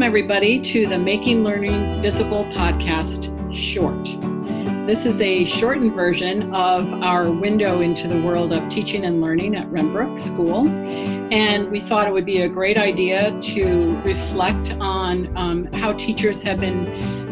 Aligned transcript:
Welcome, 0.00 0.12
everybody, 0.12 0.62
to 0.62 0.86
the 0.86 0.98
Making 0.98 1.44
Learning 1.44 2.00
Visible 2.00 2.46
podcast 2.54 3.36
short. 3.54 4.02
This 4.86 5.04
is 5.04 5.20
a 5.20 5.44
shortened 5.44 5.92
version 5.92 6.54
of 6.54 6.90
our 7.02 7.30
window 7.30 7.82
into 7.82 8.08
the 8.08 8.18
world 8.22 8.54
of 8.54 8.66
teaching 8.70 9.04
and 9.04 9.20
learning 9.20 9.56
at 9.56 9.66
Renbrook 9.66 10.18
School. 10.18 10.64
And 11.30 11.70
we 11.70 11.80
thought 11.80 12.08
it 12.08 12.12
would 12.12 12.26
be 12.26 12.42
a 12.42 12.48
great 12.48 12.76
idea 12.76 13.38
to 13.40 14.00
reflect 14.00 14.76
on 14.80 15.36
um, 15.36 15.72
how 15.74 15.92
teachers 15.92 16.42
have 16.42 16.58
been 16.58 16.86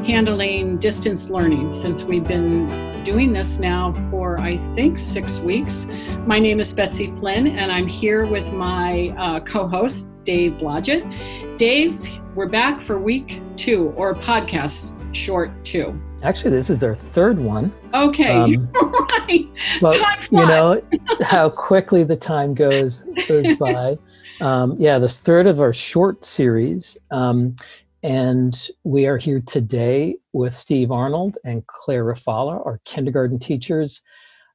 handling 0.04 0.78
distance 0.78 1.30
learning 1.30 1.70
since 1.70 2.04
we've 2.04 2.26
been 2.26 2.66
doing 3.02 3.32
this 3.32 3.58
now 3.58 3.92
for, 4.08 4.40
I 4.40 4.56
think, 4.74 4.98
six 4.98 5.40
weeks. 5.40 5.88
My 6.26 6.38
name 6.38 6.60
is 6.60 6.72
Betsy 6.72 7.10
Flynn, 7.16 7.48
and 7.48 7.72
I'm 7.72 7.86
here 7.86 8.24
with 8.24 8.52
my 8.52 9.14
uh, 9.18 9.40
co 9.40 9.66
host, 9.66 10.12
Dave 10.24 10.52
Blodgett. 10.52 11.58
Dave, 11.58 12.20
we're 12.34 12.48
back 12.48 12.80
for 12.80 13.00
week 13.00 13.42
two, 13.56 13.88
or 13.96 14.14
podcast 14.14 14.92
short 15.14 15.50
two. 15.64 16.00
Actually, 16.22 16.50
this 16.50 16.68
is 16.68 16.82
our 16.82 16.94
third 16.94 17.38
one. 17.38 17.72
Okay, 17.94 18.28
um, 18.28 18.68
right. 19.28 19.48
But 19.80 19.96
you 20.30 20.38
know 20.46 20.82
how 21.22 21.48
quickly 21.48 22.02
the 22.02 22.16
time 22.16 22.54
goes 22.54 23.08
goes 23.28 23.56
by. 23.60 23.96
Um, 24.40 24.76
yeah, 24.78 24.98
this 24.98 25.20
third 25.22 25.46
of 25.46 25.60
our 25.60 25.72
short 25.72 26.24
series. 26.24 26.98
Um, 27.10 27.54
and 28.02 28.68
we 28.84 29.06
are 29.06 29.16
here 29.16 29.40
today 29.40 30.16
with 30.32 30.54
Steve 30.54 30.92
Arnold 30.92 31.36
and 31.44 31.66
Claire 31.66 32.04
Rafala, 32.04 32.64
our 32.64 32.80
kindergarten 32.84 33.38
teachers. 33.38 34.02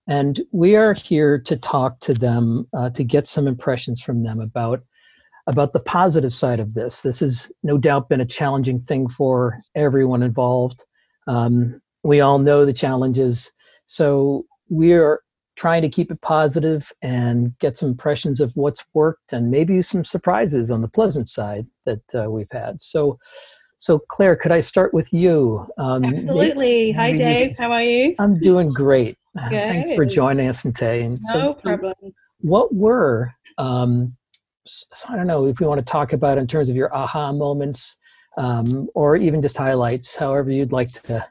And 0.07 0.41
we 0.51 0.75
are 0.75 0.93
here 0.93 1.39
to 1.39 1.57
talk 1.57 1.99
to 2.01 2.13
them, 2.13 2.67
uh, 2.73 2.89
to 2.91 3.03
get 3.03 3.27
some 3.27 3.47
impressions 3.47 4.01
from 4.01 4.23
them 4.23 4.39
about, 4.39 4.83
about 5.47 5.73
the 5.73 5.81
positive 5.81 6.31
side 6.31 6.59
of 6.59 6.73
this. 6.73 7.01
This 7.01 7.19
has 7.19 7.51
no 7.63 7.77
doubt 7.77 8.09
been 8.09 8.21
a 8.21 8.25
challenging 8.25 8.79
thing 8.79 9.09
for 9.09 9.61
everyone 9.75 10.23
involved. 10.23 10.85
Um, 11.27 11.81
we 12.03 12.19
all 12.19 12.39
know 12.39 12.65
the 12.65 12.73
challenges. 12.73 13.53
So 13.85 14.45
we 14.69 14.93
are 14.93 15.21
trying 15.55 15.81
to 15.83 15.89
keep 15.89 16.11
it 16.11 16.21
positive 16.21 16.91
and 17.01 17.57
get 17.59 17.77
some 17.77 17.89
impressions 17.89 18.41
of 18.41 18.51
what's 18.55 18.83
worked 18.93 19.33
and 19.33 19.51
maybe 19.51 19.81
some 19.81 20.03
surprises 20.03 20.71
on 20.71 20.81
the 20.81 20.87
pleasant 20.87 21.29
side 21.29 21.67
that 21.85 22.01
uh, 22.15 22.29
we've 22.29 22.51
had. 22.51 22.81
So, 22.81 23.19
so 23.77 23.99
Claire, 23.99 24.35
could 24.35 24.51
I 24.51 24.61
start 24.61 24.93
with 24.93 25.13
you? 25.13 25.67
Um, 25.77 26.05
Absolutely. 26.05 26.91
Hi, 26.93 27.11
Dave. 27.13 27.55
How 27.57 27.71
are 27.71 27.83
you? 27.83 28.15
I'm 28.19 28.39
doing 28.39 28.73
great. 28.73 29.17
Good. 29.37 29.49
Thanks 29.51 29.95
for 29.95 30.05
joining 30.05 30.47
us 30.47 30.63
today. 30.63 31.01
And 31.01 31.11
no 31.33 31.47
so, 31.47 31.53
problem. 31.53 31.93
What 32.39 32.73
were 32.73 33.33
um, 33.57 34.15
so 34.65 35.13
I 35.13 35.17
don't 35.17 35.27
know 35.27 35.45
if 35.45 35.59
we 35.59 35.67
want 35.67 35.79
to 35.79 35.85
talk 35.85 36.13
about 36.13 36.37
in 36.37 36.47
terms 36.47 36.69
of 36.69 36.75
your 36.75 36.93
aha 36.95 37.31
moments, 37.33 37.99
um, 38.37 38.87
or 38.95 39.15
even 39.15 39.41
just 39.41 39.57
highlights, 39.57 40.15
however 40.15 40.51
you'd 40.51 40.71
like 40.71 40.91
to 41.03 41.21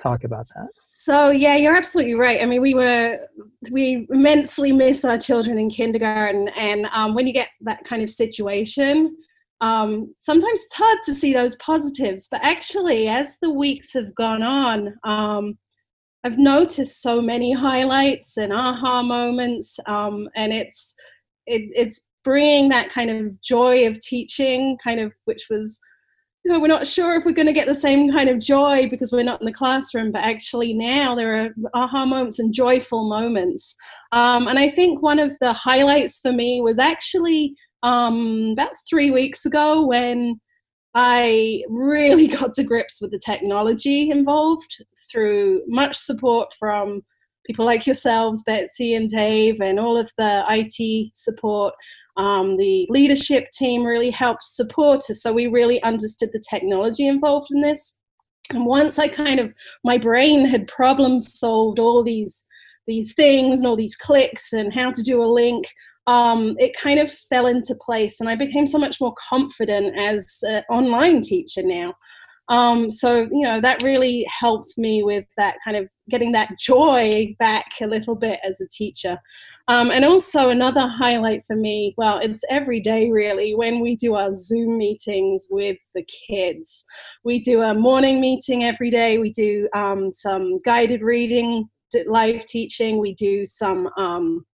talk 0.00 0.24
about 0.24 0.46
that. 0.54 0.68
So 0.78 1.30
yeah, 1.30 1.56
you're 1.56 1.76
absolutely 1.76 2.14
right. 2.14 2.42
I 2.42 2.46
mean, 2.46 2.62
we 2.62 2.74
were 2.74 3.18
we 3.70 4.06
immensely 4.10 4.72
miss 4.72 5.04
our 5.04 5.18
children 5.18 5.58
in 5.58 5.70
kindergarten, 5.70 6.48
and 6.58 6.86
um, 6.92 7.14
when 7.14 7.26
you 7.26 7.32
get 7.32 7.50
that 7.62 7.84
kind 7.84 8.02
of 8.02 8.10
situation, 8.10 9.16
um, 9.60 10.14
sometimes 10.18 10.60
it's 10.60 10.74
hard 10.74 10.98
to 11.04 11.14
see 11.14 11.32
those 11.32 11.56
positives. 11.56 12.28
But 12.30 12.40
actually, 12.42 13.08
as 13.08 13.38
the 13.40 13.50
weeks 13.50 13.92
have 13.94 14.14
gone 14.14 14.42
on, 14.42 14.94
um, 15.04 15.58
I've 16.24 16.38
noticed 16.38 17.02
so 17.02 17.20
many 17.20 17.52
highlights 17.52 18.36
and 18.36 18.52
aha 18.52 19.02
moments, 19.02 19.78
um, 19.86 20.28
and 20.34 20.52
it's 20.52 20.94
it, 21.46 21.70
it's 21.74 22.06
bringing 22.24 22.68
that 22.68 22.90
kind 22.90 23.10
of 23.10 23.40
joy 23.40 23.86
of 23.86 24.00
teaching, 24.00 24.76
kind 24.82 25.00
of 25.00 25.12
which 25.24 25.46
was 25.48 25.80
we're 26.48 26.66
not 26.66 26.86
sure 26.86 27.14
if 27.14 27.24
we're 27.24 27.32
going 27.32 27.46
to 27.46 27.52
get 27.52 27.66
the 27.66 27.74
same 27.74 28.12
kind 28.12 28.28
of 28.28 28.38
joy 28.38 28.88
because 28.88 29.12
we're 29.12 29.22
not 29.22 29.40
in 29.40 29.46
the 29.46 29.52
classroom, 29.52 30.12
but 30.12 30.22
actually 30.22 30.72
now 30.72 31.14
there 31.14 31.44
are 31.44 31.50
aha 31.74 32.06
moments 32.06 32.38
and 32.38 32.54
joyful 32.54 33.08
moments. 33.08 33.76
Um, 34.12 34.48
and 34.48 34.58
I 34.58 34.68
think 34.68 35.02
one 35.02 35.18
of 35.18 35.36
the 35.40 35.52
highlights 35.52 36.18
for 36.18 36.32
me 36.32 36.60
was 36.60 36.78
actually 36.78 37.54
um, 37.82 38.50
about 38.52 38.72
three 38.88 39.10
weeks 39.10 39.44
ago 39.44 39.86
when 39.86 40.40
I 40.94 41.62
really 41.68 42.26
got 42.38 42.54
to 42.54 42.64
grips 42.64 43.00
with 43.00 43.10
the 43.10 43.18
technology 43.18 44.10
involved 44.10 44.84
through 45.10 45.62
much 45.66 45.96
support 45.96 46.52
from 46.58 47.02
people 47.46 47.64
like 47.64 47.86
yourselves, 47.86 48.42
Betsy 48.42 48.94
and 48.94 49.08
Dave, 49.08 49.60
and 49.60 49.80
all 49.80 49.98
of 49.98 50.12
the 50.18 50.44
IT 50.48 51.10
support. 51.14 51.74
Um, 52.18 52.56
the 52.56 52.86
leadership 52.90 53.48
team 53.52 53.84
really 53.84 54.10
helped 54.10 54.42
support 54.42 55.08
us, 55.08 55.22
so 55.22 55.32
we 55.32 55.46
really 55.46 55.80
understood 55.82 56.30
the 56.32 56.42
technology 56.50 57.06
involved 57.06 57.48
in 57.52 57.60
this. 57.60 57.98
And 58.52 58.66
once 58.66 58.98
I 58.98 59.08
kind 59.08 59.38
of 59.38 59.52
my 59.84 59.98
brain 59.98 60.46
had 60.46 60.66
problem 60.66 61.20
solved 61.20 61.78
all 61.78 62.02
these 62.02 62.46
these 62.86 63.14
things 63.14 63.60
and 63.60 63.68
all 63.68 63.76
these 63.76 63.96
clicks 63.96 64.52
and 64.52 64.72
how 64.72 64.90
to 64.90 65.02
do 65.02 65.22
a 65.22 65.26
link, 65.26 65.66
um, 66.06 66.56
it 66.58 66.74
kind 66.74 66.98
of 66.98 67.10
fell 67.10 67.46
into 67.46 67.78
place, 67.80 68.20
and 68.20 68.28
I 68.28 68.34
became 68.34 68.66
so 68.66 68.78
much 68.78 69.00
more 69.00 69.14
confident 69.28 69.96
as 69.98 70.40
an 70.42 70.64
online 70.68 71.20
teacher 71.20 71.62
now. 71.62 71.94
Um, 72.48 72.90
so 72.90 73.28
you 73.30 73.42
know 73.42 73.60
that 73.60 73.82
really 73.82 74.26
helped 74.28 74.74
me 74.76 75.02
with 75.02 75.26
that 75.36 75.56
kind 75.64 75.76
of 75.76 75.88
getting 76.08 76.32
that 76.32 76.58
joy 76.58 77.34
back 77.38 77.66
a 77.80 77.86
little 77.86 78.14
bit 78.14 78.40
as 78.44 78.60
a 78.60 78.68
teacher. 78.68 79.18
Um, 79.68 79.90
and 79.90 80.04
also 80.04 80.48
another 80.48 80.86
highlight 80.86 81.44
for 81.46 81.54
me, 81.54 81.94
well, 81.98 82.18
it's 82.18 82.44
every 82.48 82.80
day 82.80 83.10
really 83.10 83.54
when 83.54 83.80
we 83.80 83.96
do 83.96 84.14
our 84.14 84.32
Zoom 84.32 84.78
meetings 84.78 85.46
with 85.50 85.76
the 85.94 86.04
kids. 86.04 86.86
We 87.22 87.38
do 87.38 87.62
a 87.62 87.74
morning 87.74 88.20
meeting 88.20 88.64
every 88.64 88.90
day. 88.90 89.18
We 89.18 89.30
do 89.30 89.68
um, 89.74 90.10
some 90.10 90.60
guided 90.64 91.02
reading, 91.02 91.68
live 92.06 92.46
teaching. 92.46 92.98
We 92.98 93.14
do 93.14 93.44
some 93.44 93.88
um, 93.98 94.46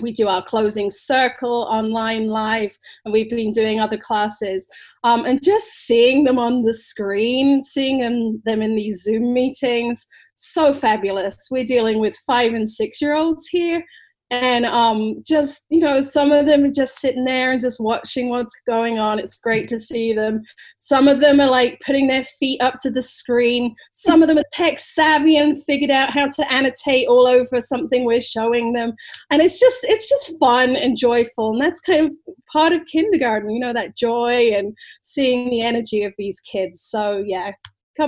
we 0.00 0.12
do 0.12 0.28
our 0.28 0.42
closing 0.42 0.90
circle 0.90 1.66
online 1.70 2.28
live 2.28 2.78
and 3.04 3.12
we've 3.12 3.30
been 3.30 3.50
doing 3.50 3.80
other 3.80 3.98
classes 3.98 4.68
um, 5.04 5.24
and 5.24 5.42
just 5.42 5.66
seeing 5.66 6.24
them 6.24 6.38
on 6.38 6.62
the 6.62 6.72
screen 6.72 7.60
seeing 7.60 7.98
them, 7.98 8.42
them 8.44 8.62
in 8.62 8.76
these 8.76 9.02
zoom 9.02 9.32
meetings 9.32 10.06
so 10.40 10.72
fabulous. 10.72 11.48
We're 11.50 11.64
dealing 11.64 11.98
with 11.98 12.16
five 12.26 12.52
and 12.54 12.68
six 12.68 13.00
year 13.00 13.14
olds 13.14 13.48
here 13.48 13.84
and 14.30 14.64
um, 14.64 15.20
just 15.26 15.64
you 15.70 15.80
know 15.80 16.00
some 16.00 16.30
of 16.30 16.46
them 16.46 16.64
are 16.64 16.70
just 16.70 17.00
sitting 17.00 17.24
there 17.24 17.50
and 17.50 17.60
just 17.60 17.80
watching 17.80 18.28
what's 18.28 18.54
going 18.66 18.98
on. 18.98 19.18
It's 19.18 19.40
great 19.40 19.66
to 19.68 19.78
see 19.78 20.12
them. 20.12 20.42
Some 20.78 21.08
of 21.08 21.20
them 21.20 21.40
are 21.40 21.50
like 21.50 21.80
putting 21.84 22.06
their 22.06 22.22
feet 22.22 22.60
up 22.60 22.74
to 22.82 22.90
the 22.90 23.02
screen. 23.02 23.74
Some 23.92 24.22
of 24.22 24.28
them 24.28 24.38
are 24.38 24.44
tech 24.52 24.78
savvy 24.78 25.36
and 25.36 25.60
figured 25.64 25.90
out 25.90 26.10
how 26.10 26.28
to 26.28 26.52
annotate 26.52 27.08
all 27.08 27.26
over 27.26 27.60
something 27.60 28.04
we're 28.04 28.20
showing 28.20 28.72
them. 28.72 28.92
And 29.30 29.42
it's 29.42 29.58
just 29.58 29.84
it's 29.84 30.08
just 30.08 30.38
fun 30.38 30.76
and 30.76 30.96
joyful 30.96 31.50
and 31.50 31.60
that's 31.60 31.80
kind 31.80 32.06
of 32.06 32.12
part 32.52 32.72
of 32.72 32.86
kindergarten 32.86 33.50
you 33.50 33.60
know 33.60 33.72
that 33.72 33.96
joy 33.96 34.52
and 34.52 34.76
seeing 35.02 35.50
the 35.50 35.64
energy 35.64 36.04
of 36.04 36.14
these 36.16 36.40
kids. 36.40 36.80
So 36.80 37.22
yeah 37.26 37.52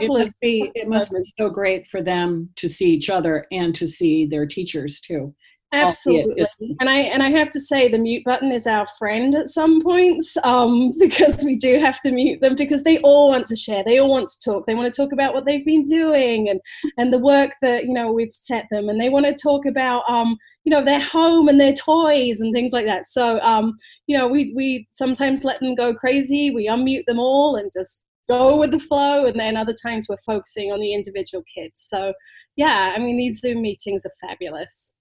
it 0.01 0.09
must 0.09 0.39
be 0.41 0.71
it 0.75 0.89
must 0.89 1.13
be 1.13 1.19
so 1.39 1.51
great 1.51 1.87
for 1.87 2.01
them 2.01 2.49
to 2.57 2.69
see 2.69 2.91
each 2.91 3.11
other 3.11 3.47
and 3.51 3.75
to 3.75 3.87
see 3.87 4.27
their 4.27 4.47
teachers 4.47 5.01
too 5.01 5.35
Absolutely. 5.75 6.47
And 6.81 6.89
I 6.89 6.99
and 6.99 7.23
I 7.23 7.31
have 7.31 7.49
to 7.51 7.61
say 7.61 7.89
the 7.89 7.99
mute 7.99 8.25
button 8.25 8.53
is 8.53 8.67
our 8.67 8.87
friend 8.99 9.35
at 9.35 9.49
some 9.49 9.81
points 9.81 10.37
um, 10.45 10.93
because 10.99 11.43
we 11.45 11.57
do 11.57 11.79
have 11.79 11.99
to 12.03 12.13
mute 12.13 12.43
them 12.43 12.55
because 12.57 12.85
they 12.85 12.99
all 12.99 13.31
want 13.31 13.47
to 13.47 13.57
share. 13.57 13.83
They 13.83 13.99
all 13.99 14.11
want 14.11 14.29
to 14.29 14.51
talk. 14.51 14.67
They 14.67 14.75
want 14.75 14.93
to 14.93 15.03
talk 15.03 15.13
about 15.13 15.33
what 15.33 15.47
they've 15.47 15.65
been 15.65 15.85
doing 15.85 16.51
and 16.51 16.61
and 16.99 17.13
the 17.13 17.19
work 17.19 17.53
that 17.63 17.85
you 17.85 17.95
know 17.95 18.13
we've 18.13 18.33
set 18.33 18.67
them 18.71 18.91
and 18.91 19.01
they 19.01 19.09
want 19.09 19.27
to 19.27 19.35
talk 19.35 19.65
about 19.65 20.09
um, 20.11 20.37
you 20.65 20.71
know 20.71 20.85
their 20.85 21.01
home 21.01 21.49
and 21.49 21.59
their 21.59 21.73
toys 21.73 22.41
and 22.41 22.53
things 22.53 22.73
like 22.73 22.87
that. 22.87 23.07
So 23.07 23.41
um, 23.41 23.75
you 24.07 24.17
know 24.17 24.29
we 24.29 24.53
we 24.55 24.89
sometimes 24.93 25.43
let 25.43 25.59
them 25.61 25.75
go 25.75 25.95
crazy. 25.95 26.51
We 26.51 26.69
unmute 26.69 27.07
them 27.07 27.19
all 27.19 27.57
and 27.57 27.71
just 27.73 28.05
go 28.29 28.59
with 28.59 28.71
the 28.71 28.79
flow 28.79 29.27
and 29.27 29.39
then 29.39 29.57
other 29.57 29.75
times 29.75 30.07
we're 30.09 30.17
focusing 30.19 30.73
on 30.73 30.81
the 30.81 30.95
individual 30.95 31.45
kids. 31.53 31.81
So 31.81 32.15
yeah, 32.57 32.93
I 32.95 32.99
mean 32.99 33.17
these 33.17 33.41
Zoom 33.41 33.63
meetings 33.63 34.07
are 34.07 34.29
fabulous. 34.29 34.95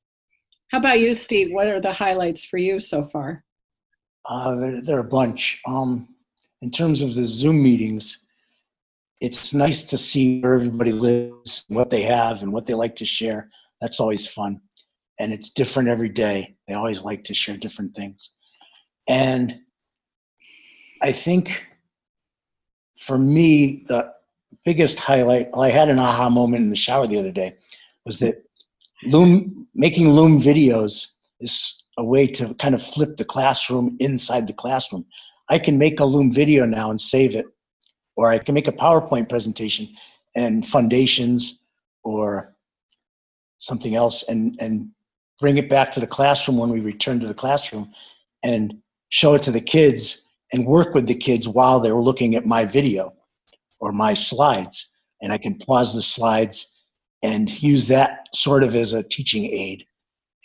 How 0.72 0.78
about 0.78 1.00
you, 1.00 1.14
Steve? 1.16 1.52
What 1.52 1.68
are 1.68 1.82
the 1.82 1.92
highlights 1.92 2.46
for 2.46 2.58
you 2.58 2.80
so 2.80 3.04
far? 3.04 3.44
Uh, 4.26 4.56
there, 4.56 4.82
there, 4.82 4.98
are 4.98 5.02
a 5.02 5.08
bunch. 5.08 5.60
Um, 5.68 6.08
in 6.62 6.72
terms 6.72 7.02
of 7.02 7.16
the 7.16 7.26
Zoom 7.26 7.62
meetings, 7.62 8.20
it's 9.20 9.54
nice 9.54 9.84
to 9.86 9.98
see 9.98 10.40
where 10.40 10.54
everybody 10.54 10.92
lives, 10.92 11.66
what 11.68 11.90
they 11.90 12.04
have, 12.04 12.42
and 12.42 12.54
what 12.54 12.68
they 12.68 12.74
like 12.74 12.96
to 12.98 13.06
share. 13.06 13.50
That's 13.82 14.00
always 14.00 14.28
fun. 14.28 14.62
And 15.20 15.34
it's 15.34 15.52
different 15.52 15.90
every 15.90 16.10
day. 16.10 16.56
They 16.68 16.74
always 16.74 17.04
like 17.04 17.26
to 17.26 17.34
share 17.34 17.58
different 17.58 17.94
things. 17.94 18.32
And 19.08 19.60
I 21.02 21.12
think 21.12 21.66
for 23.12 23.18
me, 23.18 23.84
the 23.90 24.10
biggest 24.64 24.98
highlight, 24.98 25.50
well, 25.52 25.64
I 25.64 25.70
had 25.70 25.90
an 25.90 26.00
aha 26.00 26.30
moment 26.30 26.64
in 26.64 26.70
the 26.70 26.78
shower 26.78 27.06
the 27.06 27.20
other 27.20 27.30
day, 27.30 27.58
was 28.06 28.20
that 28.20 28.36
Loom 29.04 29.68
making 29.76 30.14
Loom 30.14 30.40
videos 30.40 31.08
is 31.42 31.84
a 31.98 32.06
way 32.06 32.26
to 32.28 32.54
kind 32.54 32.74
of 32.74 32.82
flip 32.82 33.18
the 33.18 33.26
classroom 33.26 33.98
inside 34.00 34.48
the 34.48 34.54
classroom. 34.54 35.06
I 35.50 35.60
can 35.60 35.78
make 35.78 36.00
a 36.00 36.06
Loom 36.06 36.32
video 36.32 36.66
now 36.66 36.90
and 36.90 37.02
save 37.02 37.36
it 37.36 37.48
or 38.16 38.32
I 38.32 38.38
can 38.38 38.56
make 38.56 38.70
a 38.70 38.72
PowerPoint 38.72 39.28
presentation 39.28 39.90
and 40.34 40.66
Fundations 40.66 41.60
or 42.06 42.56
something 43.58 43.94
else 43.94 44.24
and, 44.30 44.56
and 44.62 44.90
bring 45.38 45.58
it 45.58 45.68
back 45.68 45.92
to 45.92 46.00
the 46.00 46.08
classroom 46.08 46.58
when 46.58 46.70
we 46.70 46.80
return 46.80 47.20
to 47.20 47.28
the 47.28 47.34
classroom 47.34 47.92
and 48.42 48.78
show 49.10 49.34
it 49.34 49.42
to 49.42 49.52
the 49.52 49.60
kids 49.60 50.22
and 50.52 50.66
work 50.66 50.94
with 50.94 51.08
the 51.08 51.16
kids 51.16 51.48
while 51.48 51.80
they're 51.80 51.96
looking 51.96 52.36
at 52.36 52.46
my 52.46 52.66
video 52.66 53.14
or 53.80 53.92
my 53.92 54.14
slides. 54.14 54.92
And 55.22 55.32
I 55.32 55.38
can 55.38 55.58
pause 55.58 55.94
the 55.94 56.02
slides 56.02 56.68
and 57.24 57.62
use 57.62 57.88
that 57.88 58.28
sort 58.34 58.64
of 58.64 58.76
as 58.76 58.94
a 58.94 59.04
teaching 59.04 59.46
aid 59.46 59.86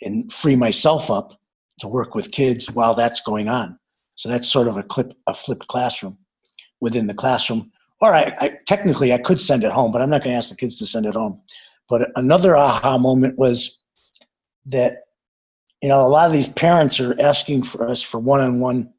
and 0.01 0.31
free 0.31 0.55
myself 0.55 1.09
up 1.09 1.33
to 1.79 1.87
work 1.87 2.15
with 2.15 2.31
kids 2.31 2.71
while 2.71 2.93
that's 2.93 3.21
going 3.21 3.47
on. 3.47 3.77
So 4.15 4.29
that's 4.29 4.51
sort 4.51 4.67
of 4.67 4.77
a 4.77 4.83
clip, 4.83 5.13
a 5.27 5.33
flipped 5.33 5.67
classroom 5.67 6.17
within 6.81 7.07
the 7.07 7.13
classroom. 7.13 7.71
Or 7.99 8.13
I, 8.13 8.33
I 8.39 8.51
technically 8.67 9.13
I 9.13 9.17
could 9.17 9.39
send 9.39 9.63
it 9.63 9.71
home, 9.71 9.91
but 9.91 10.01
I'm 10.01 10.09
not 10.09 10.23
going 10.23 10.33
to 10.33 10.37
ask 10.37 10.49
the 10.49 10.55
kids 10.55 10.75
to 10.77 10.85
send 10.85 11.05
it 11.05 11.15
home. 11.15 11.41
But 11.89 12.09
another 12.15 12.55
aha 12.55 12.97
moment 12.97 13.37
was 13.39 13.79
that 14.65 15.03
you 15.81 15.89
know 15.89 16.05
a 16.05 16.09
lot 16.09 16.27
of 16.27 16.33
these 16.33 16.49
parents 16.49 16.99
are 16.99 17.19
asking 17.19 17.63
for 17.63 17.87
us 17.87 18.03
for 18.03 18.19
one-on-one 18.19 18.91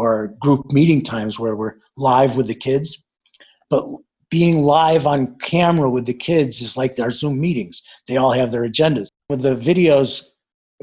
or 0.00 0.34
group 0.40 0.72
meeting 0.72 1.02
times 1.02 1.38
where 1.38 1.54
we're 1.54 1.74
live 1.98 2.34
with 2.34 2.46
the 2.46 2.54
kids, 2.54 3.04
but 3.68 3.86
being 4.30 4.62
live 4.62 5.06
on 5.06 5.36
camera 5.42 5.90
with 5.90 6.06
the 6.06 6.14
kids 6.14 6.62
is 6.62 6.74
like 6.74 6.98
our 6.98 7.10
Zoom 7.10 7.38
meetings. 7.38 7.82
They 8.08 8.16
all 8.16 8.32
have 8.32 8.50
their 8.50 8.62
agendas. 8.62 9.08
With 9.28 9.42
the 9.42 9.54
videos 9.54 10.24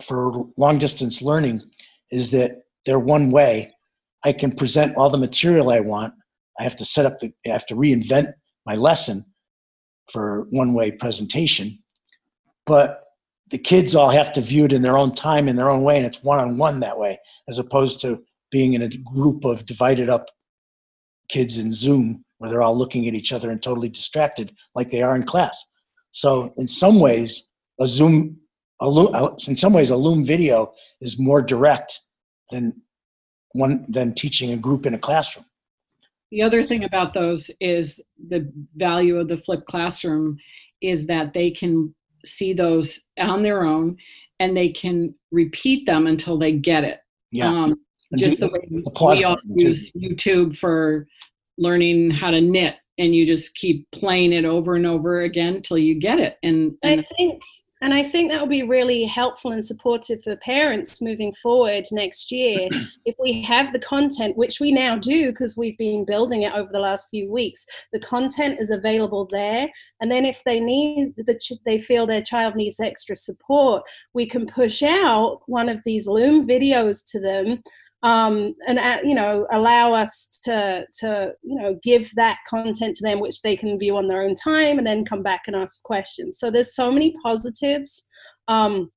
for 0.03 0.45
long 0.57 0.77
distance 0.77 1.23
learning, 1.23 1.61
is 2.11 2.29
that 2.31 2.61
they're 2.85 2.99
one 2.99 3.31
way. 3.31 3.73
I 4.23 4.33
can 4.33 4.51
present 4.51 4.95
all 4.95 5.09
the 5.09 5.17
material 5.17 5.71
I 5.71 5.79
want. 5.79 6.13
I 6.59 6.63
have 6.63 6.75
to 6.75 6.85
set 6.85 7.07
up 7.07 7.19
the, 7.19 7.31
I 7.47 7.49
have 7.49 7.65
to 7.67 7.75
reinvent 7.75 8.33
my 8.65 8.75
lesson 8.75 9.25
for 10.11 10.45
one 10.51 10.75
way 10.75 10.91
presentation. 10.91 11.79
But 12.67 13.03
the 13.49 13.57
kids 13.57 13.95
all 13.95 14.09
have 14.09 14.31
to 14.33 14.41
view 14.41 14.65
it 14.65 14.73
in 14.73 14.81
their 14.81 14.97
own 14.97 15.13
time, 15.13 15.47
in 15.47 15.55
their 15.55 15.69
own 15.69 15.81
way, 15.81 15.97
and 15.97 16.05
it's 16.05 16.23
one 16.23 16.39
on 16.39 16.57
one 16.57 16.81
that 16.81 16.99
way, 16.99 17.17
as 17.47 17.57
opposed 17.59 18.01
to 18.01 18.23
being 18.51 18.73
in 18.73 18.81
a 18.81 18.89
group 18.89 19.45
of 19.45 19.65
divided 19.65 20.09
up 20.09 20.27
kids 21.29 21.57
in 21.57 21.73
Zoom 21.73 22.23
where 22.37 22.49
they're 22.49 22.61
all 22.61 22.77
looking 22.77 23.07
at 23.07 23.13
each 23.13 23.33
other 23.33 23.49
and 23.49 23.61
totally 23.61 23.89
distracted 23.89 24.51
like 24.75 24.89
they 24.89 25.01
are 25.01 25.15
in 25.15 25.23
class. 25.23 25.65
So 26.11 26.53
in 26.57 26.67
some 26.67 26.99
ways, 26.99 27.47
a 27.79 27.87
Zoom, 27.87 28.37
a 28.79 28.87
Loom, 28.87 29.13
in 29.47 29.55
some 29.55 29.73
ways, 29.73 29.89
a 29.89 29.97
Loom 29.97 30.23
video 30.23 30.73
is 31.01 31.19
more 31.19 31.41
direct 31.41 31.99
than 32.51 32.81
one 33.53 33.85
than 33.89 34.13
teaching 34.13 34.51
a 34.51 34.57
group 34.57 34.85
in 34.85 34.93
a 34.93 34.99
classroom. 34.99 35.45
The 36.31 36.41
other 36.41 36.61
thing 36.61 36.83
about 36.83 37.13
those 37.13 37.49
is 37.59 38.03
the 38.29 38.51
value 38.75 39.17
of 39.17 39.27
the 39.27 39.37
flipped 39.37 39.65
classroom 39.65 40.37
is 40.81 41.07
that 41.07 41.33
they 41.33 41.51
can 41.51 41.93
see 42.25 42.53
those 42.53 43.03
on 43.17 43.43
their 43.43 43.63
own 43.63 43.97
and 44.39 44.55
they 44.55 44.69
can 44.69 45.15
repeat 45.31 45.85
them 45.85 46.05
until 46.05 46.37
they 46.37 46.51
get 46.51 46.83
it. 46.83 46.99
Yeah. 47.31 47.49
Um, 47.49 47.79
And 48.11 48.19
just 48.19 48.39
do- 48.39 48.47
the 48.47 48.53
way 48.53 48.83
the 48.83 48.91
pause 48.91 49.19
we 49.19 49.25
all 49.25 49.35
button, 49.35 49.57
use 49.57 49.91
YouTube 49.93 50.57
for 50.57 51.07
learning 51.57 52.11
how 52.11 52.31
to 52.31 52.41
knit, 52.41 52.75
and 52.97 53.13
you 53.13 53.25
just 53.25 53.55
keep 53.55 53.89
playing 53.91 54.33
it 54.33 54.45
over 54.45 54.75
and 54.75 54.85
over 54.85 55.21
again 55.21 55.61
till 55.61 55.77
you 55.77 55.95
get 55.95 56.19
it. 56.19 56.37
And, 56.43 56.77
I 56.83 57.01
think, 57.01 57.41
and 57.81 57.93
I 57.93 58.01
think 58.01 58.31
that 58.31 58.41
will 58.41 58.47
be 58.47 58.63
really 58.63 59.03
helpful 59.05 59.51
and 59.51 59.63
supportive 59.63 60.23
for 60.23 60.35
parents 60.37 60.99
moving 61.01 61.31
forward 61.33 61.85
next 61.91 62.31
year. 62.31 62.67
if 63.05 63.15
we 63.19 63.43
have 63.43 63.71
the 63.71 63.79
content, 63.79 64.35
which 64.35 64.59
we 64.59 64.71
now 64.71 64.97
do 64.97 65.27
because 65.27 65.57
we've 65.57 65.77
been 65.77 66.03
building 66.03 66.43
it 66.43 66.53
over 66.53 66.69
the 66.71 66.79
last 66.79 67.09
few 67.09 67.31
weeks, 67.31 67.67
the 67.93 67.99
content 67.99 68.59
is 68.59 68.71
available 68.71 69.27
there. 69.29 69.67
And 70.01 70.11
then 70.11 70.25
if 70.25 70.43
they 70.43 70.59
need, 70.59 71.13
the 71.17 71.35
ch- 71.35 71.53
they 71.65 71.77
feel 71.77 72.07
their 72.07 72.21
child 72.21 72.55
needs 72.55 72.79
extra 72.79 73.15
support, 73.15 73.83
we 74.13 74.25
can 74.25 74.47
push 74.47 74.81
out 74.81 75.41
one 75.45 75.69
of 75.69 75.81
these 75.85 76.07
Loom 76.07 76.47
videos 76.47 77.03
to 77.11 77.19
them 77.19 77.61
um, 78.07 78.55
and 78.69 78.79
uh, 78.79 78.99
you 79.03 79.13
know 79.13 79.45
allow 79.51 79.93
us 79.93 80.39
to 80.45 80.85
to 80.99 81.33
you 81.43 81.59
know 81.59 81.77
give 81.83 82.09
that 82.15 82.37
content 82.49 82.95
to 82.95 83.03
them 83.03 83.19
which 83.19 83.41
they 83.41 83.57
can 83.57 83.77
view 83.77 83.97
on 83.97 84.07
their 84.07 84.21
own 84.21 84.33
time 84.33 84.77
and 84.77 84.87
then 84.87 85.03
come 85.03 85.21
back 85.21 85.43
and 85.45 85.55
ask 85.57 85.83
questions. 85.83 86.39
So 86.39 86.49
there's 86.49 86.73
so 86.73 86.89
many 86.89 87.13
positives 87.21 88.07
um, 88.47 88.89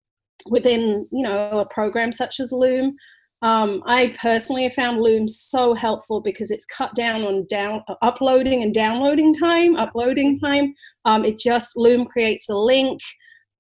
within 0.49 1.09
you 1.11 1.23
know 1.25 1.59
a 1.59 1.75
program 1.75 2.13
such 2.13 2.39
as 2.39 2.53
loom. 2.53 2.95
Um, 3.43 3.83
i 3.87 4.15
personally 4.21 4.65
have 4.65 4.75
found 4.75 5.01
loom 5.01 5.27
so 5.27 5.73
helpful 5.73 6.21
because 6.21 6.51
it's 6.51 6.67
cut 6.67 6.95
down 6.95 7.23
on 7.23 7.47
down 7.49 7.83
uploading 8.03 8.63
and 8.63 8.73
downloading 8.73 9.35
time 9.35 9.75
uploading 9.77 10.39
time. 10.39 10.75
Um, 11.05 11.25
it 11.25 11.39
just 11.39 11.77
loom 11.77 12.05
creates 12.05 12.49
a 12.49 12.57
link 12.57 13.01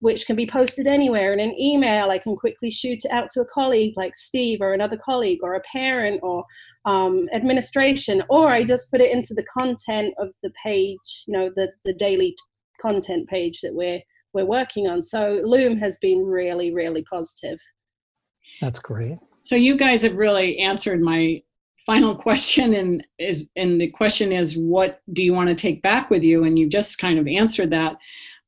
which 0.01 0.27
can 0.27 0.37
be 0.37 0.47
posted 0.47 0.87
anywhere 0.87 1.33
in 1.33 1.41
an 1.41 1.59
email. 1.59 2.11
I 2.11 2.19
can 2.19 2.37
quickly 2.37 2.71
shoot 2.71 3.05
it 3.05 3.13
out 3.13 3.31
to 3.31 3.43
a 3.43 3.47
colleague 3.47 3.95
like 3.97 4.17
Steve 4.17 4.61
or 4.61 4.73
another 4.73 4.97
colleague 4.97 5.41
or 5.43 5.55
a 5.55 5.63
parent 5.73 6.21
or 6.23 6.45
um, 6.85 7.29
administration, 7.33 8.23
or 8.29 8.49
I 8.49 8.65
just 8.65 8.91
put 8.91 9.01
it 9.01 9.13
into 9.13 9.35
the 9.35 9.45
content 9.45 10.15
of 10.19 10.29
the 10.43 10.51
page, 10.65 11.25
you 11.27 11.37
know, 11.37 11.51
the, 11.55 11.71
the 11.85 11.95
daily 11.95 12.35
content 12.81 13.29
page 13.29 13.61
that 13.61 13.75
we're 13.75 14.01
we're 14.33 14.47
working 14.47 14.87
on. 14.87 15.03
So 15.03 15.41
Loom 15.45 15.77
has 15.79 15.99
been 15.99 16.25
really, 16.25 16.73
really 16.73 17.05
positive. 17.11 17.59
That's 18.61 18.79
great. 18.79 19.19
so 19.41 19.57
you 19.57 19.77
guys 19.77 20.03
have 20.03 20.15
really 20.15 20.59
answered 20.59 21.01
my 21.01 21.43
final 21.87 22.15
question 22.27 22.75
and 22.75 23.07
is 23.19 23.49
and 23.57 23.81
the 23.81 23.91
question 23.91 24.33
is 24.33 24.57
what 24.57 25.01
do 25.13 25.25
you 25.25 25.33
want 25.33 25.49
to 25.49 25.55
take 25.55 25.83
back 25.83 26.11
with 26.11 26.23
you 26.23 26.45
and 26.45 26.59
you 26.59 26.69
just 26.69 26.99
kind 26.99 27.19
of 27.19 27.27
answered 27.27 27.71
that 27.71 27.97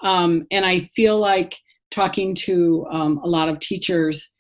um, 0.03 0.47
and 0.51 0.65
i 0.65 0.81
feel 0.95 1.19
like 1.19 1.57
talking 1.91 2.35
to 2.35 2.87
um, 2.91 3.19
a 3.19 3.27
lot 3.29 3.49
of 3.49 3.61
teachers 3.61 4.35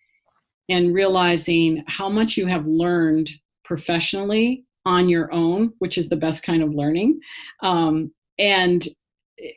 and 0.68 0.94
realizing 0.94 1.84
how 1.86 2.08
much 2.08 2.36
you 2.36 2.46
have 2.46 2.66
learned 2.66 3.28
professionally 3.64 4.64
on 4.86 5.08
your 5.08 5.32
own 5.32 5.72
which 5.78 5.98
is 5.98 6.08
the 6.08 6.16
best 6.16 6.44
kind 6.44 6.62
of 6.62 6.74
learning 6.74 7.18
um, 7.62 8.12
and 8.38 8.88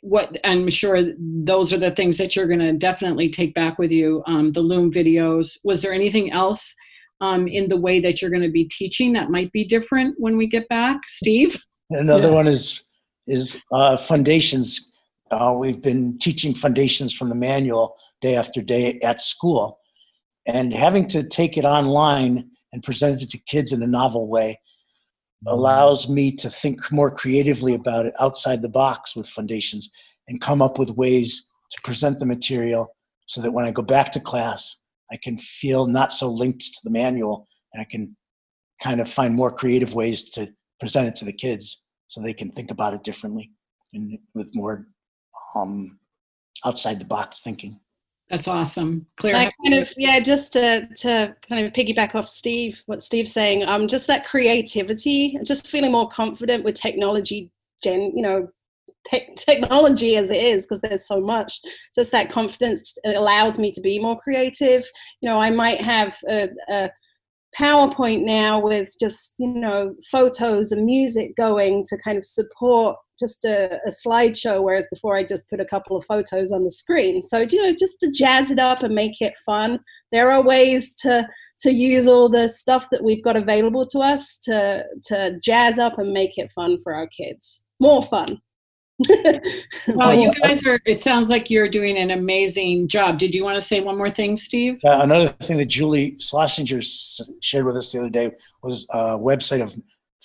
what 0.02 0.36
i'm 0.44 0.70
sure 0.70 1.04
those 1.44 1.72
are 1.74 1.78
the 1.78 1.92
things 1.92 2.18
that 2.18 2.36
you're 2.36 2.48
going 2.48 2.60
to 2.60 2.74
definitely 2.74 3.30
take 3.30 3.54
back 3.54 3.78
with 3.78 3.92
you 3.92 4.24
um, 4.28 4.52
the 4.54 4.62
loom 4.62 4.92
videos 4.92 5.60
was 5.64 5.82
there 5.82 5.94
anything 5.94 6.32
else 6.32 6.76
um, 7.22 7.48
in 7.48 7.70
the 7.70 7.80
way 7.80 8.00
that 8.00 8.22
you're 8.22 8.32
going 8.32 8.44
to 8.44 8.52
be 8.52 8.66
teaching 8.66 9.14
that 9.14 9.30
might 9.30 9.52
be 9.52 9.64
different 9.64 10.16
when 10.18 10.38
we 10.38 10.48
get 10.48 10.68
back 10.70 10.98
steve 11.08 11.58
Another 11.90 12.30
Yeah. 12.30 12.34
one 12.34 12.48
is 12.48 12.84
is 13.28 13.62
uh, 13.72 13.98
Fundations. 13.98 14.92
Uh, 15.36 15.52
we've 15.52 15.82
been 15.82 16.18
teaching 16.18 16.54
Fundations 16.54 17.14
from 17.14 17.28
the 17.28 17.36
manual 17.36 17.98
day 18.22 18.36
after 18.36 18.62
day 18.62 18.98
at 19.04 19.20
school, 19.20 19.80
and 20.48 20.72
having 20.72 21.06
to 21.08 21.28
take 21.28 21.58
it 21.58 21.66
online 21.66 22.50
and 22.72 22.82
present 22.82 23.22
it 23.22 23.30
to 23.30 23.38
kids 23.40 23.74
in 23.74 23.84
a 23.84 23.88
novel 23.88 24.30
way 24.30 24.58
allows 25.46 26.08
me 26.08 26.32
to 26.32 26.50
think 26.50 26.90
more 26.90 27.12
creatively 27.12 27.74
about 27.74 28.06
it 28.06 28.14
outside 28.20 28.62
the 28.62 28.70
box 28.70 29.14
with 29.14 29.28
Fundations 29.28 29.92
and 30.30 30.40
come 30.40 30.62
up 30.62 30.80
with 30.80 30.92
ways 30.92 31.50
to 31.72 31.82
present 31.84 32.18
the 32.20 32.26
material 32.26 32.88
so 33.26 33.42
that 33.42 33.52
when 33.52 33.66
I 33.66 33.72
go 33.72 33.82
back 33.82 34.14
to 34.14 34.22
class, 34.22 34.80
I 35.12 35.18
can 35.22 35.38
feel 35.38 35.86
not 35.86 36.14
so 36.14 36.32
linked 36.32 36.62
to 36.62 36.80
the 36.84 36.90
manual 36.90 37.46
and 37.74 37.82
I 37.82 37.86
can 37.92 38.16
kind 38.82 39.02
of 39.02 39.10
find 39.10 39.36
more 39.36 39.52
creative 39.52 39.94
ways 39.94 40.30
to 40.32 40.48
present 40.80 41.10
it 41.10 41.16
to 41.18 41.26
the 41.26 41.34
kids 41.34 41.84
so 42.08 42.22
they 42.22 42.34
can 42.34 42.52
think 42.52 42.72
about 42.72 42.94
it 42.94 43.04
differently 43.04 43.52
and 43.94 44.18
with 44.34 44.50
more 44.56 44.88
um, 45.56 46.00
outside 46.66 47.00
the 47.00 47.06
box 47.06 47.42
thinking. 47.42 47.80
that's 48.30 48.48
awesome 48.48 49.06
claire 49.18 49.36
I 49.36 49.52
kind 49.64 49.82
of 49.82 49.94
yeah, 49.98 50.20
just 50.20 50.54
to 50.54 50.88
to 50.98 51.36
kind 51.48 51.66
of 51.66 51.74
piggyback 51.74 52.16
off 52.16 52.28
Steve, 52.28 52.82
what 52.86 53.04
Steve's 53.04 53.32
saying, 53.34 53.68
um, 53.68 53.88
just 53.88 54.08
that 54.08 54.26
creativity, 54.26 55.38
just 55.44 55.68
feeling 55.70 55.92
more 55.92 56.10
confident 56.10 56.64
with 56.64 56.76
technology, 56.76 57.52
gen, 57.84 58.12
you 58.16 58.22
know, 58.22 58.50
tech 59.06 59.36
technology 59.36 60.18
as 60.18 60.32
it 60.32 60.42
is, 60.42 60.66
because 60.66 60.82
there's 60.82 61.08
so 61.08 61.22
much. 61.22 61.62
Just 61.94 62.12
that 62.12 62.32
confidence 62.32 62.98
allows 63.06 63.60
me 63.60 63.72
to 63.72 63.82
be 63.82 64.00
more 64.00 64.20
creative. 64.20 64.84
You 65.22 65.30
know, 65.30 65.40
I 65.40 65.52
might 65.52 65.82
have 65.82 66.18
a, 66.30 66.50
a 66.70 66.90
PowerPoint 67.58 68.24
now 68.24 68.60
with 68.60 68.94
just 69.00 69.36
you 69.38 69.48
know 69.48 69.96
photos 70.12 70.72
and 70.72 70.86
music 70.86 71.36
going 71.36 71.84
to 71.90 71.98
kind 72.04 72.18
of 72.18 72.26
support 72.26 72.98
just 73.18 73.46
a, 73.46 73.76
a 73.86 73.90
slideshow, 73.90 74.62
whereas 74.62 74.88
before 74.92 75.16
I 75.16 75.24
just 75.24 75.50
put 75.50 75.62
a 75.62 75.66
couple 75.66 75.96
of 75.96 76.04
photos 76.06 76.52
on 76.52 76.66
the 76.66 76.72
screen. 76.72 77.22
So 77.22 77.46
you 77.50 77.62
know, 77.62 77.74
just 77.74 78.00
to 78.02 78.12
jazz 78.12 78.52
it 78.52 78.60
up 78.60 78.84
and 78.84 78.94
make 78.94 79.22
it 79.22 79.38
fun. 79.46 79.80
There 80.12 80.32
are 80.32 80.44
ways 80.44 80.96
to 80.96 81.28
to 81.60 81.72
use 81.72 82.08
all 82.08 82.30
the 82.30 82.50
stuff 82.50 82.88
that 82.92 83.04
we've 83.04 83.24
got 83.24 83.38
available 83.38 83.86
to 83.88 84.00
us 84.00 84.40
to 84.42 84.84
to 85.06 85.40
jazz 85.42 85.80
up 85.80 85.98
and 85.98 86.12
make 86.12 86.38
it 86.38 86.52
fun 86.52 86.78
for 86.84 86.94
our 86.94 87.08
kids. 87.08 87.64
More 87.80 88.02
fun. 88.02 88.42
Well 89.90 90.14
you 90.18 90.32
guys 90.42 90.66
are 90.66 90.80
it 90.86 91.02
sounds 91.02 91.30
like 91.30 91.50
you're 91.50 91.68
doing 91.68 91.98
an 91.98 92.12
amazing 92.12 92.88
job 92.88 93.18
did 93.18 93.36
you 93.36 93.44
want 93.44 93.56
to 93.56 93.62
say 93.62 93.82
one 93.82 93.98
more 93.98 94.10
thing 94.10 94.38
steve 94.38 94.80
Uh, 94.86 95.02
another 95.02 95.28
thing 95.28 95.58
that 95.58 95.66
Julie 95.66 96.16
Schlesinger 96.20 96.78
s- 96.78 97.20
shared 97.42 97.66
with 97.66 97.76
us 97.76 97.92
the 97.92 98.00
other 98.00 98.10
day 98.10 98.32
was 98.64 98.88
a 98.92 99.18
website 99.18 99.62
of 99.62 99.76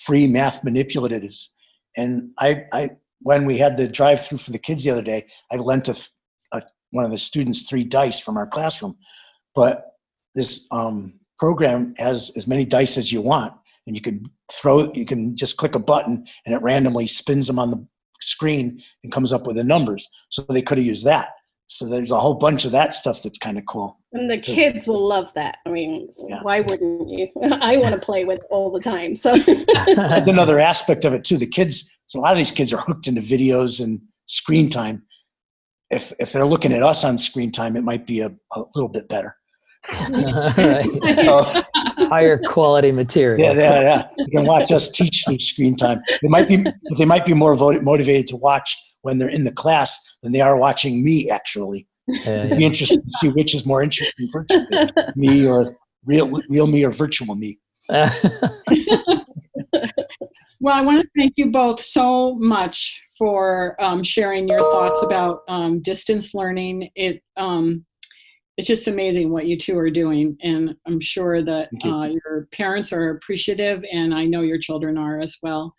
free 0.00 0.26
math 0.26 0.62
manipulatives. 0.62 1.48
And 1.96 2.30
I, 2.38 2.64
I 2.72 2.90
when 3.20 3.44
we 3.44 3.58
had 3.58 3.76
the 3.76 3.88
drive 3.88 4.24
through 4.24 4.38
for 4.38 4.50
the 4.50 4.58
kids 4.58 4.84
the 4.84 4.90
other 4.90 5.02
day, 5.02 5.26
I 5.52 5.56
lent 5.56 5.88
a, 5.88 5.96
a, 6.52 6.62
one 6.90 7.04
of 7.04 7.10
the 7.10 7.18
students 7.18 7.68
three 7.68 7.84
dice 7.84 8.18
from 8.18 8.36
our 8.36 8.46
classroom. 8.46 8.96
But 9.54 9.84
this 10.34 10.66
um, 10.70 11.20
program 11.38 11.94
has 11.98 12.32
as 12.36 12.46
many 12.46 12.64
dice 12.64 12.96
as 12.96 13.12
you 13.12 13.20
want, 13.20 13.52
and 13.86 13.94
you 13.94 14.00
can 14.00 14.24
throw. 14.52 14.90
You 14.94 15.04
can 15.04 15.36
just 15.36 15.56
click 15.56 15.74
a 15.74 15.78
button, 15.80 16.24
and 16.46 16.54
it 16.54 16.62
randomly 16.62 17.06
spins 17.06 17.46
them 17.46 17.58
on 17.58 17.70
the 17.70 17.86
screen 18.20 18.80
and 19.02 19.12
comes 19.12 19.32
up 19.32 19.46
with 19.46 19.56
the 19.56 19.64
numbers. 19.64 20.08
So 20.30 20.44
they 20.48 20.62
could 20.62 20.78
have 20.78 20.86
used 20.86 21.04
that. 21.06 21.28
So 21.66 21.86
there's 21.86 22.10
a 22.10 22.18
whole 22.18 22.34
bunch 22.34 22.64
of 22.64 22.72
that 22.72 22.92
stuff 22.94 23.22
that's 23.22 23.38
kind 23.38 23.56
of 23.56 23.64
cool. 23.66 23.96
And 24.12 24.28
the 24.28 24.38
kids 24.38 24.88
will 24.88 25.06
love 25.06 25.32
that. 25.34 25.58
I 25.64 25.70
mean, 25.70 26.08
Yeah. 26.18 26.40
why 26.42 26.60
wouldn't 26.60 27.08
you? 27.08 27.28
I 27.60 27.76
want 27.76 27.94
to 27.94 28.00
play 28.00 28.24
with 28.24 28.40
all 28.50 28.72
the 28.72 28.80
time. 28.80 29.14
So 29.14 29.36
That's 29.96 30.26
another 30.26 30.58
aspect 30.58 31.04
of 31.04 31.12
it 31.12 31.22
too. 31.24 31.36
The 31.38 31.46
kids, 31.46 31.88
so 32.06 32.18
a 32.18 32.22
lot 32.22 32.32
of 32.32 32.38
these 32.38 32.50
kids 32.50 32.72
are 32.72 32.78
hooked 32.80 33.06
into 33.06 33.20
videos 33.20 33.82
and 33.82 34.00
screen 34.26 34.68
time. 34.68 35.04
If 35.90 36.12
if 36.18 36.32
they're 36.32 36.46
looking 36.46 36.72
at 36.72 36.82
us 36.82 37.04
on 37.04 37.18
screen 37.18 37.50
time, 37.52 37.76
it 37.76 37.82
might 37.82 38.04
be 38.06 38.20
a, 38.20 38.30
a 38.52 38.62
little 38.74 38.88
bit 38.88 39.08
better. 39.08 39.36
right. 40.10 41.64
Higher 42.08 42.38
quality 42.38 42.92
material. 42.92 43.54
yeah, 43.54 43.60
yeah, 43.60 43.80
yeah. 43.80 44.02
You 44.18 44.26
can 44.30 44.46
watch 44.46 44.70
us 44.70 44.90
teach 44.90 45.24
through 45.26 45.38
screen 45.38 45.76
time. 45.76 46.00
They 46.22 46.28
might 46.28 46.48
be 46.48 46.64
they 46.98 47.04
might 47.04 47.24
be 47.24 47.34
more 47.34 47.54
voted, 47.54 47.82
motivated 47.82 48.26
to 48.28 48.36
watch 48.36 48.76
when 49.02 49.18
they're 49.18 49.30
in 49.30 49.44
the 49.44 49.52
class 49.52 49.98
than 50.22 50.32
they 50.32 50.40
are 50.40 50.56
watching 50.56 51.02
me. 51.02 51.30
Actually, 51.30 51.86
Yeah, 52.06 52.44
It'd 52.44 52.58
be 52.58 52.64
interesting 52.64 53.02
to 53.02 53.10
see 53.20 53.28
which 53.28 53.54
is 53.54 53.64
more 53.64 53.82
interesting, 53.82 54.28
virtually 54.30 54.66
me 55.16 55.46
or 55.46 55.76
real 56.04 56.30
real 56.48 56.66
me 56.66 56.84
or 56.84 56.90
virtual 56.90 57.34
me. 57.34 57.58
Well, 60.62 60.74
I 60.74 60.82
want 60.82 61.00
to 61.00 61.08
thank 61.16 61.34
you 61.36 61.50
both 61.50 61.80
so 61.80 62.34
much 62.34 63.02
for 63.16 63.82
um, 63.82 64.02
sharing 64.02 64.46
your 64.46 64.60
thoughts 64.60 65.02
about 65.02 65.40
um, 65.48 65.80
distance 65.80 66.34
learning. 66.34 66.90
It 66.94 67.22
um, 67.38 67.86
it's 68.60 68.66
just 68.66 68.88
amazing 68.88 69.30
what 69.32 69.46
you 69.46 69.56
two 69.56 69.78
are 69.78 69.88
doing, 69.88 70.36
and 70.42 70.76
I'm 70.86 71.00
sure 71.00 71.42
that 71.42 71.70
you. 71.82 71.90
uh, 71.90 72.08
your 72.08 72.46
parents 72.52 72.92
are 72.92 73.08
appreciative, 73.08 73.82
and 73.90 74.12
I 74.14 74.26
know 74.26 74.42
your 74.42 74.58
children 74.58 74.98
are 74.98 75.18
as 75.18 75.38
well. 75.42 75.74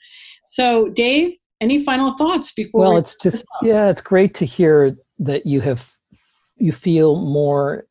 So, 0.47 0.89
Dave, 0.89 1.35
any 1.61 1.83
final 1.83 2.17
thoughts 2.17 2.53
before? 2.53 2.81
well 2.81 2.93
we- 2.93 3.01
it's 3.01 3.15
just 3.17 3.45
yeah 3.61 3.87
it's 3.87 4.01
great 4.01 4.33
to 4.33 4.45
hear 4.45 4.97
that 5.19 5.45
you 5.45 5.61
have 5.61 5.91
you 6.57 6.71
feel 6.71 7.21
more 7.21 7.85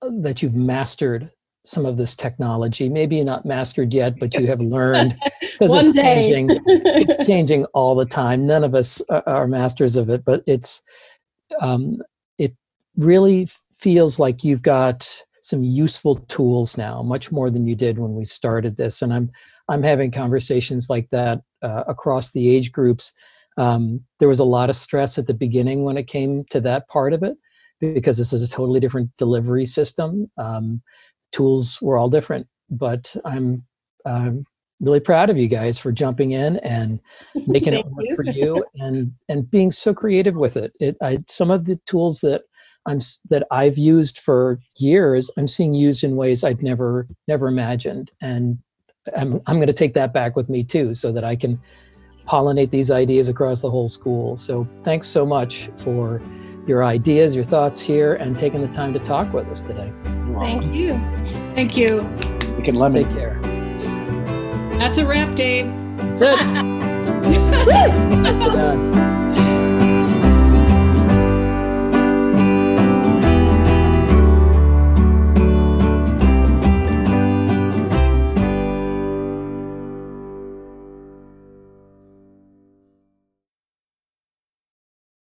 uh, 0.00 0.08
that 0.22 0.42
you've 0.42 0.54
mastered 0.56 1.30
some 1.66 1.84
of 1.84 1.98
this 1.98 2.16
technology 2.16 2.88
maybe 2.88 3.22
not 3.22 3.44
mastered 3.44 3.92
yet 3.92 4.18
but 4.18 4.38
you 4.38 4.46
have 4.46 4.62
learned 4.62 5.18
because 5.40 5.74
it's 5.74 5.92
changing 5.92 6.48
it's 6.66 7.26
changing 7.26 7.66
all 7.74 7.94
the 7.94 8.06
time 8.06 8.46
none 8.46 8.64
of 8.64 8.74
us 8.74 9.02
are, 9.10 9.22
are 9.26 9.46
masters 9.46 9.96
of 9.96 10.08
it 10.08 10.24
but 10.24 10.42
it's 10.46 10.82
um, 11.60 11.98
it 12.00 12.06
really 12.96 13.48
feels 13.72 14.18
like 14.18 14.44
you've 14.44 14.62
got 14.62 15.08
some 15.42 15.62
useful 15.62 16.14
tools 16.14 16.78
now 16.78 17.02
much 17.02 17.30
more 17.30 17.50
than 17.50 17.66
you 17.66 17.74
did 17.74 17.98
when 17.98 18.14
we 18.14 18.24
started 18.24 18.76
this. 18.76 19.02
And 19.02 19.12
i'm 19.12 19.30
i'm 19.68 19.82
having 19.82 20.10
conversations 20.10 20.88
like 20.90 21.10
that 21.10 21.40
uh, 21.62 21.84
across 21.86 22.32
the 22.32 22.54
age 22.54 22.72
groups. 22.72 23.14
Um, 23.56 24.04
there 24.18 24.28
was 24.28 24.40
a 24.40 24.44
lot 24.44 24.68
of 24.68 24.76
stress 24.76 25.16
at 25.16 25.26
the 25.26 25.34
beginning 25.34 25.84
when 25.84 25.96
it 25.96 26.08
came 26.08 26.44
to 26.50 26.60
that 26.62 26.88
part 26.88 27.12
of 27.12 27.22
it 27.22 27.36
because 27.80 28.18
this 28.18 28.32
is 28.32 28.42
a 28.42 28.48
totally 28.48 28.80
different 28.80 29.10
delivery 29.16 29.66
system. 29.66 30.26
Um, 30.38 30.82
tools 31.32 31.78
were 31.82 31.98
all 31.98 32.08
different 32.08 32.46
but 32.70 33.14
i'm 33.24 33.64
um, 34.06 34.44
really 34.80 35.00
proud 35.00 35.30
of 35.30 35.38
you 35.38 35.48
guys 35.48 35.78
for 35.78 35.92
jumping 35.92 36.32
in 36.32 36.56
and 36.58 37.00
making 37.46 37.74
it 37.74 37.86
work 37.86 38.06
you. 38.08 38.16
for 38.16 38.24
you 38.24 38.64
and 38.74 39.12
and 39.28 39.50
being 39.50 39.70
so 39.70 39.94
creative 39.94 40.36
with 40.36 40.56
it. 40.56 40.72
It 40.80 40.96
I, 41.02 41.18
some 41.26 41.50
of 41.50 41.64
the 41.64 41.78
tools 41.86 42.20
that 42.20 42.42
i'm 42.86 42.98
that 43.30 43.46
i've 43.50 43.78
used 43.78 44.18
for 44.18 44.58
years 44.78 45.30
i'm 45.36 45.46
seeing 45.48 45.74
used 45.74 46.04
in 46.04 46.16
ways 46.16 46.44
i'd 46.44 46.62
never 46.62 47.06
never 47.28 47.48
imagined 47.48 48.10
and 48.20 48.60
i'm, 49.16 49.40
I'm 49.46 49.56
going 49.56 49.68
to 49.68 49.72
take 49.74 49.94
that 49.94 50.12
back 50.12 50.36
with 50.36 50.48
me 50.48 50.64
too 50.64 50.94
so 50.94 51.12
that 51.12 51.24
i 51.24 51.36
can 51.36 51.60
pollinate 52.26 52.70
these 52.70 52.90
ideas 52.90 53.28
across 53.28 53.60
the 53.60 53.70
whole 53.70 53.88
school 53.88 54.36
so 54.36 54.66
thanks 54.82 55.08
so 55.08 55.26
much 55.26 55.68
for 55.76 56.20
your 56.66 56.82
ideas 56.84 57.34
your 57.34 57.44
thoughts 57.44 57.80
here 57.80 58.14
and 58.14 58.38
taking 58.38 58.60
the 58.62 58.68
time 58.72 58.92
to 58.94 58.98
talk 59.00 59.32
with 59.32 59.46
us 59.48 59.60
today 59.60 59.92
Thank 60.34 60.74
you. 60.74 60.90
Thank 61.54 61.76
you. 61.76 62.02
We 62.56 62.64
can 62.64 62.74
lemon. 62.74 63.04
take 63.04 63.14
care 63.14 63.38
That's 64.78 64.98
a 64.98 65.06
wrap, 65.06 65.36
Dave. 65.36 65.66
that's 66.18 66.22
it 66.40 66.62
Nicely 68.24 68.46
done. 68.46 69.23